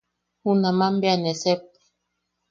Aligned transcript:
Junaman 0.41 0.93
bea 1.01 1.15
ne 1.21 1.33
sep. 1.41 1.61